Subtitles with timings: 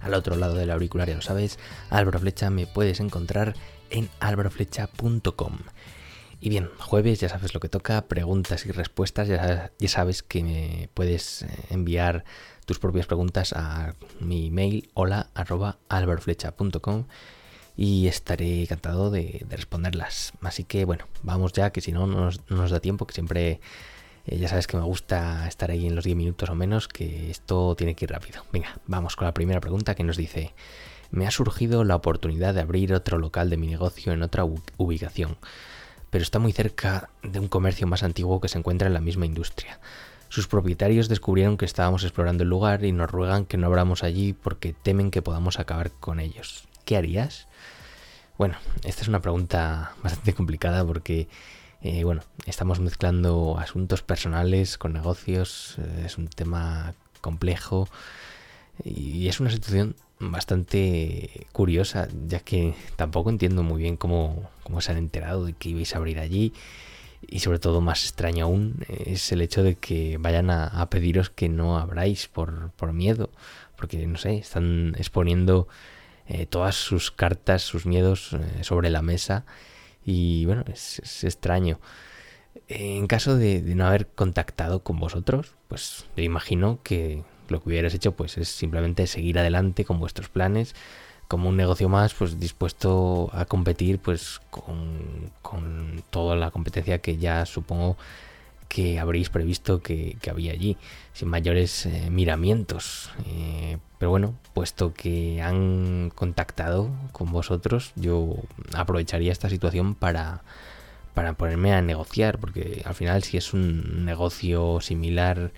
[0.00, 1.58] al otro lado del auricular, ya lo sabes,
[1.90, 3.54] Álvaro Flecha me puedes encontrar
[3.90, 5.58] en álvaroflecha.com.
[6.40, 10.88] Y bien, jueves ya sabes lo que toca, preguntas y respuestas, ya, sabes que me
[10.94, 12.24] puedes eh, enviar
[12.64, 15.78] tus propias preguntas a mi email hola arroba
[17.76, 20.32] y estaré encantado de, responderlas.
[20.42, 23.60] Así que bueno, vamos ya, que si no, no nos da tiempo, que siempre
[24.28, 27.30] eh, ya sabes que me gusta estar ahí en los 10 minutos o menos, que
[27.30, 28.44] esto tiene que ir rápido.
[28.52, 30.52] Venga, vamos con la primera pregunta que nos dice,
[31.10, 34.44] me ha surgido la oportunidad de abrir otro local de mi negocio en otra
[34.76, 35.38] ubicación,
[36.10, 39.24] pero está muy cerca de un comercio más antiguo que se encuentra en la misma
[39.24, 39.80] industria.
[40.28, 44.34] Sus propietarios descubrieron que estábamos explorando el lugar y nos ruegan que no abramos allí
[44.34, 46.68] porque temen que podamos acabar con ellos.
[46.84, 47.48] ¿Qué harías?
[48.36, 51.28] Bueno, esta es una pregunta bastante complicada porque
[51.80, 57.88] eh, bueno, estamos mezclando asuntos personales con negocios, eh, es un tema complejo
[58.84, 64.50] y es una situación bastante curiosa, ya que tampoco entiendo muy bien cómo,
[64.80, 66.52] se han enterado de que ibais a abrir allí
[67.28, 71.48] y sobre todo más extraño aún es el hecho de que vayan a, pediros que
[71.48, 73.30] no abráis por, miedo,
[73.76, 75.68] porque no sé, están exponiendo
[76.26, 79.44] eh, todas sus cartas, sus miedos sobre la mesa
[80.08, 81.78] y bueno, es, extraño.
[82.66, 87.92] En caso de, no haber contactado con vosotros, pues me imagino que lo que hubierais
[87.92, 90.74] hecho pues es simplemente seguir adelante con vuestros planes
[91.28, 97.44] como un negocio más pues dispuesto a competir pues con, toda la competencia que ya
[97.44, 97.98] supongo
[98.68, 100.76] que habréis previsto que, había allí
[101.12, 108.36] sin mayores eh, miramientos eh, pero bueno, puesto que han contactado con vosotros, yo
[108.74, 110.42] aprovecharía esta situación para,
[111.14, 115.50] para ponerme a negociar, porque al final si es un negocio similar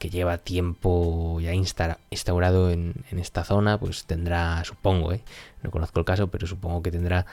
[0.00, 5.22] que lleva tiempo ya instaurado en, esta zona, pues tendrá, supongo, ¿eh?
[5.62, 7.24] no conozco el caso, pero supongo que tendrá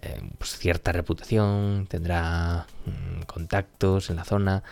[0.00, 4.62] eh, pues cierta reputación, tendrá mm, contactos en la zona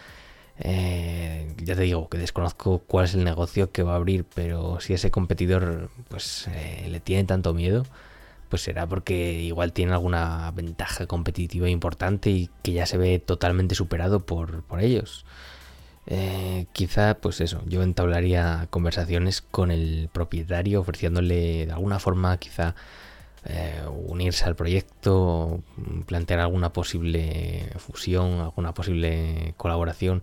[0.63, 4.79] eh, ya te digo que desconozco cuál es el negocio que va a abrir, pero
[4.81, 7.87] si ese competidor pues eh, le tiene tanto miedo,
[8.51, 13.75] pues será porque igual tiene alguna ventaja competitiva importante y que ya se ve totalmente
[13.75, 15.25] superado por, ellos.
[16.07, 22.75] Eh, quizá, pues eso, yo entablaría conversaciones con el propietario ofreciéndole de alguna forma quizá
[23.89, 25.63] unirse al proyecto,
[26.07, 30.23] plantear alguna posible fusión, alguna posible colaboración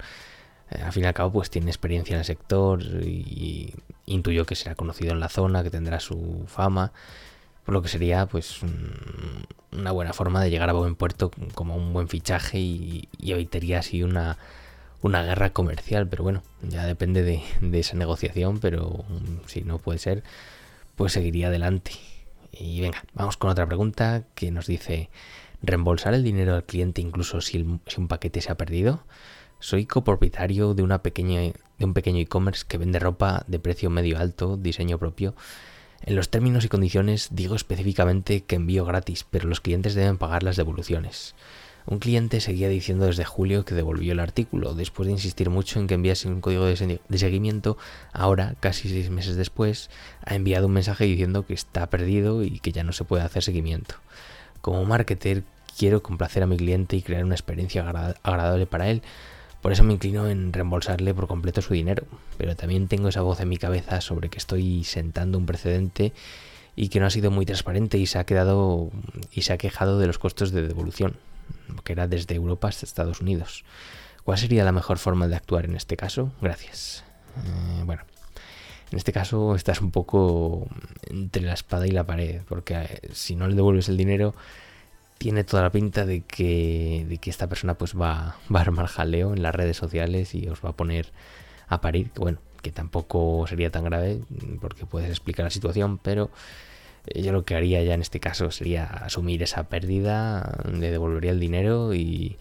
[0.72, 3.74] eh, al fin y al cabo pues tiene experiencia en el sector y
[4.06, 6.92] intuyo que será conocido en la zona, que tendrá su fama,
[7.66, 8.60] por lo que sería pues
[9.72, 14.04] una buena forma de llegar a buen puerto como un buen fichaje y, evitaría así
[14.04, 14.38] una,
[15.02, 19.06] una guerra comercial, pero bueno, ya depende de, de, esa negociación, pero
[19.46, 20.24] si no puede ser,
[20.96, 21.92] pues seguiría adelante.
[22.52, 25.10] Y venga, vamos con otra pregunta que nos dice,
[25.62, 29.04] ¿reembolsar el dinero al cliente incluso si, un paquete se ha perdido?
[29.60, 34.20] Soy copropietario de, una pequeña, de un pequeño e-commerce que vende ropa de precio medio
[34.20, 35.36] alto, diseño propio.
[36.02, 40.44] En los términos y condiciones digo específicamente que envío gratis, pero los clientes deben pagar
[40.44, 41.36] las devoluciones.
[41.90, 45.88] Un cliente seguía diciendo desde julio que devolvió el artículo, después de insistir mucho en
[45.88, 47.78] que enviase un código de, seguimiento,
[48.12, 49.90] ahora, casi seis meses después,
[50.26, 53.42] ha enviado un mensaje diciendo que está perdido y que ya no se puede hacer
[53.42, 53.96] seguimiento.
[54.60, 55.44] Como marketer,
[55.78, 57.88] quiero complacer a mi cliente y crear una experiencia
[58.22, 59.02] agradable para él,
[59.62, 62.04] por eso me inclino en reembolsarle por completo su dinero,
[62.38, 66.12] pero también tengo esa voz en mi cabeza sobre que estoy sentando un precedente
[66.76, 68.92] y que no ha sido muy transparente y se ha quedado
[69.32, 71.16] y se ha quejado de los costos de devolución,
[71.84, 73.64] que era desde Europa hasta Estados Unidos.
[74.24, 76.32] ¿Cuál sería la mejor forma de actuar en este caso?
[76.42, 77.04] Gracias.
[77.38, 78.04] Eh, bueno,
[78.92, 80.68] en este caso estás un poco
[81.10, 84.36] entre la espada y la pared, porque eh, si no le devuelves el dinero,
[85.18, 88.88] tiene toda la pinta de que, de que esta persona pues va, va, a armar
[88.88, 91.12] jaleo en las redes sociales y os va a poner
[91.68, 94.22] a parir, bueno, que tampoco sería tan grave
[94.62, 96.30] porque puedes explicar la situación, pero
[97.16, 101.40] yo lo que haría ya en este caso sería asumir esa pérdida, le devolvería el
[101.40, 102.38] dinero y,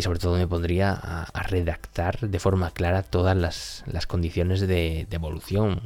[0.00, 5.80] sobre todo me pondría a, redactar de forma clara todas las, las condiciones de devolución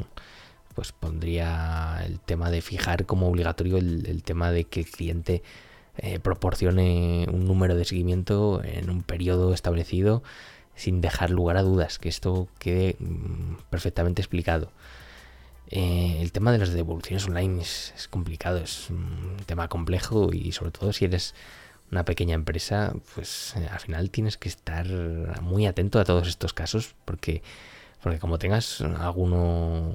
[0.75, 5.43] pues pondría el tema de fijar como obligatorio el, tema de que el cliente
[5.99, 10.23] eh, proporcione un número de seguimiento en un periodo establecido
[10.75, 14.73] sin dejar lugar a dudas, que esto quede mm, perfectamente explicado.
[15.71, 20.73] Eh, el tema de las devoluciones online es, complicado, es un tema complejo y sobre
[20.73, 21.35] todo si eres
[21.93, 24.87] una pequeña empresa, pues eh, al final tienes que estar
[25.43, 27.43] muy atento a todos estos casos porque,
[28.03, 29.93] porque como tengas alguno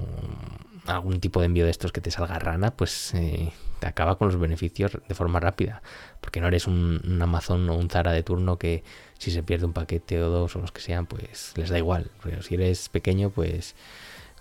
[0.86, 4.28] algún tipo de envío de estos que te salga rana, pues eh, te acaba con
[4.28, 5.82] los beneficios de forma rápida.
[6.20, 8.84] Porque no eres un, un, Amazon o un Zara de turno que
[9.18, 12.10] si se pierde un paquete o dos o los que sean, pues les da igual.
[12.22, 13.74] Pero si eres pequeño, pues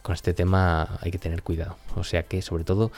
[0.05, 1.77] con este tema hay que tener cuidado.
[1.95, 2.91] O sea que sobre todo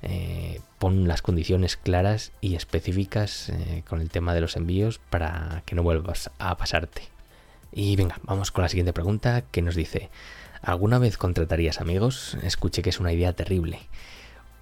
[0.00, 5.64] eh, pon las condiciones claras y específicas eh, con el tema de los envíos para
[5.66, 7.02] que no vuelvas a pasarte.
[7.72, 10.08] Y venga, vamos con la siguiente pregunta que nos dice,
[10.62, 12.38] ¿alguna vez contratarías amigos?
[12.44, 13.80] Escuché que es una idea terrible.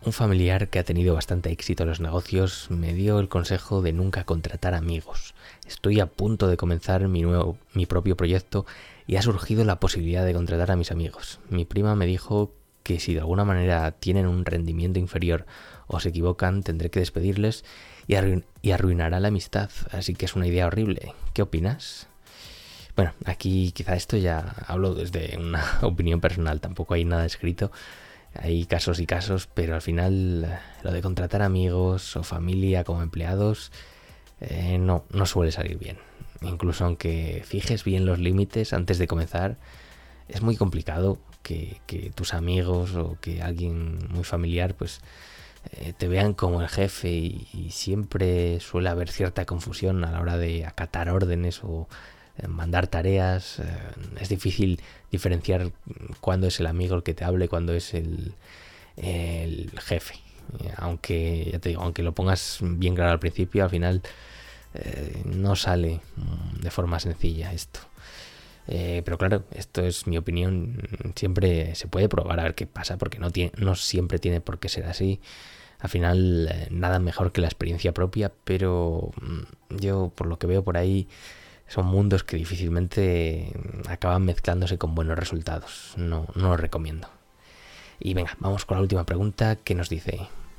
[0.02, 3.93] Un familiar que ha tenido bastante éxito en los negocios me dio el consejo de
[3.93, 5.35] nunca contratar amigos.
[5.67, 8.64] Estoy a punto de comenzar mi, nuevo, mi propio proyecto
[9.06, 11.38] y ha surgido la posibilidad de contratar a mis amigos.
[11.50, 15.44] Mi prima me dijo que si de alguna manera tienen un rendimiento inferior
[15.87, 17.67] o se equivocan, tendré que despedirles
[18.06, 18.14] y,
[18.73, 19.70] arruinará la amistad.
[19.93, 21.12] Así que es una idea horrible.
[21.35, 22.08] ¿Qué opinas?
[22.97, 27.70] Bueno, aquí quizá esto ya hablo desde una opinión personal, tampoco hay nada escrito.
[28.34, 33.72] Hay casos y casos, pero al final lo de contratar amigos o familia como empleados
[34.40, 35.98] eh, no, no suele salir bien.
[36.42, 39.58] Incluso aunque fijes bien los límites antes de comenzar,
[40.28, 41.80] es muy complicado que,
[42.14, 45.00] tus amigos o que alguien muy familiar pues
[45.72, 50.36] eh, te vean como el jefe y, siempre suele haber cierta confusión a la hora
[50.36, 53.58] de acatar órdenes o eh, mandar tareas.
[53.60, 53.64] Eh,
[54.20, 55.72] es difícil diferenciar
[56.20, 58.34] cuándo es el amigo el que te hable, cuándo es el,
[58.96, 60.14] el jefe.
[60.76, 64.02] aunque, ya te digo, aunque lo pongas bien claro al principio, al final
[64.75, 67.81] eh, no sale mm, de forma sencilla esto.
[68.69, 70.81] Eh, pero claro, esto es mi opinión.
[71.16, 74.58] Siempre se puede probar a ver qué pasa, porque no, tiene, no siempre tiene por
[74.58, 75.20] qué ser así.
[75.81, 80.46] Al final, eh, nada mejor que la experiencia propia, pero mm, yo, por lo que
[80.46, 81.08] veo por ahí,
[81.70, 83.52] son mundos que difícilmente
[83.88, 85.94] acaban mezclándose con buenos resultados.
[85.96, 87.08] No, no lo recomiendo.
[88.00, 90.19] Y venga, vamos con la última pregunta que nos dice,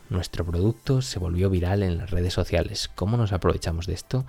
[0.10, 2.90] nuestro producto se volvió viral en las redes sociales.
[2.96, 4.25] ¿Cómo nos aprovechamos de esto?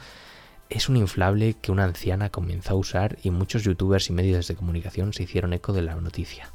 [0.70, 4.56] Es un inflable que una anciana comenzó a usar y muchos youtubers y medios de
[4.56, 6.50] comunicación se hicieron eco de la noticia.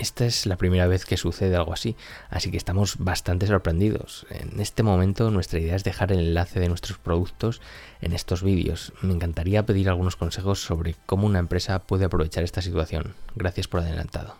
[0.00, 1.94] Esta es la primera vez que sucede algo así,
[2.30, 4.26] así que estamos bastante sorprendidos.
[4.30, 7.60] En este momento nuestra idea es dejar el enlace de nuestros productos
[8.00, 8.94] en estos vídeos.
[9.02, 13.14] Me encantaría pedir algunos consejos sobre cómo una empresa puede aprovechar esta situación.
[13.34, 14.36] Gracias por adelantado.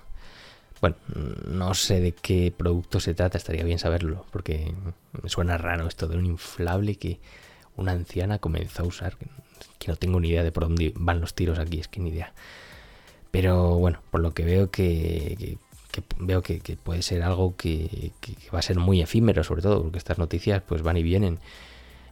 [0.81, 0.97] Bueno,
[1.47, 4.73] no sé de qué producto se trata, estaría bien saberlo, porque
[5.21, 7.21] me suena raro esto de un inflable que
[7.77, 9.19] una anciana comenzó a usar,
[9.79, 12.09] que no tengo ni idea de por dónde van los tiros aquí, es que ni
[12.09, 12.33] idea.
[13.31, 15.59] Pero bueno, por lo que veo que,
[16.19, 18.13] veo que, puede ser algo que,
[18.53, 21.39] va a ser muy efímero, sobre todo, porque estas noticias pues van y vienen.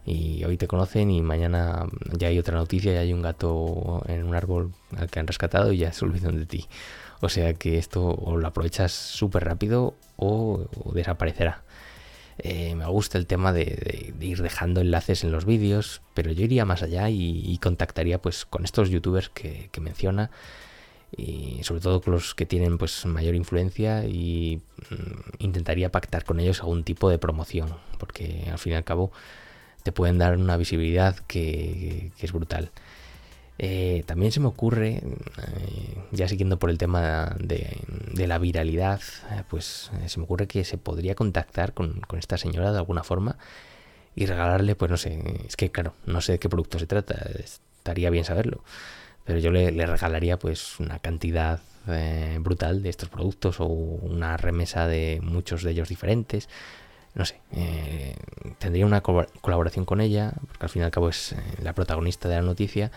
[0.05, 1.85] Y hoy te conocen y mañana
[2.17, 5.71] ya hay otra noticia, ya hay un gato en un árbol al que han rescatado
[5.71, 6.67] y ya se olvidan de ti.
[7.21, 11.63] O sea que esto o lo aprovechas súper rápido o, desaparecerá.
[12.37, 16.63] Eh, me gusta el tema de, ir dejando enlaces en los vídeos, pero yo iría
[16.63, 20.31] más allá y, contactaría pues con estos youtubers que, menciona
[21.15, 26.39] y sobre todo con los que tienen pues mayor influencia y mm, intentaría pactar con
[26.39, 29.11] ellos algún tipo de promoción porque al fin y al cabo
[29.83, 32.71] te pueden dar una visibilidad que es brutal.
[33.61, 37.77] Eh, también se me ocurre, eh, ya siguiendo por el tema de,
[38.25, 39.01] la viralidad,
[39.31, 43.37] eh, pues se me ocurre que se podría contactar con, esta señora de alguna forma
[44.15, 47.15] y regalarle, pues no sé, es que claro, no sé de qué producto se trata,
[47.43, 48.63] estaría bien saberlo,
[49.25, 51.59] pero yo le, regalaría pues una cantidad
[52.39, 56.47] brutal de estos productos o una remesa de muchos de ellos diferentes.
[57.15, 57.39] No sé,
[58.59, 62.35] tendría una colaboración con ella, porque al fin y al cabo es la protagonista de
[62.35, 62.91] la noticia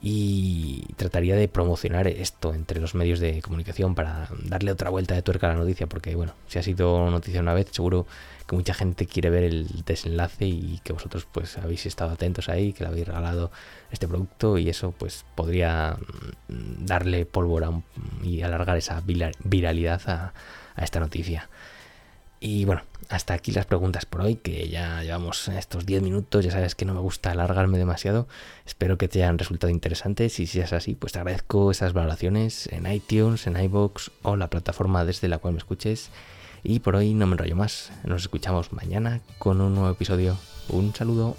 [0.00, 5.22] y trataría de promocionar esto entre los medios de comunicación para darle otra vuelta de
[5.22, 8.06] tuerca a la noticia, porque bueno, si ha sido noticia una vez, seguro
[8.46, 12.72] que mucha gente quiere ver el desenlace y que vosotros pues habéis estado atentos ahí,
[12.72, 13.50] que le habéis regalado
[13.90, 15.96] este producto y eso pues podría
[16.48, 17.70] mm, darle pólvora
[18.22, 19.02] y alargar esa
[19.44, 20.34] viralidad a,
[20.76, 21.48] esta noticia.
[22.46, 26.50] Y bueno, hasta aquí las preguntas por hoy, que ya llevamos estos 10 minutos, ya
[26.50, 28.28] sabes que no me gusta alargarme demasiado.
[28.66, 32.66] Espero que te hayan resultado interesantes y si es así, pues te agradezco esas valoraciones
[32.66, 36.10] en iTunes, en iBox o la plataforma desde la cual me escuches.
[36.62, 40.36] Y por hoy no me enrollo más, nos escuchamos mañana con un nuevo episodio.
[40.68, 41.38] Un saludo.